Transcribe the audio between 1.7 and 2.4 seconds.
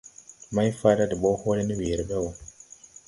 weere ɓɛ wɔ.